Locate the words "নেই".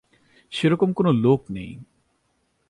1.49-1.71